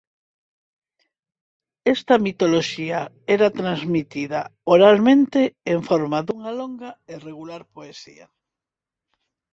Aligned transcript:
Esta 1.95 2.15
mitoloxía 2.25 3.01
era 3.35 3.47
transmitida 3.59 4.39
oralmente 4.75 5.41
en 5.73 5.79
forma 5.89 6.19
dunha 6.27 6.51
longa 6.59 6.91
e 7.13 7.13
regular 7.29 7.61
poesía. 7.75 8.25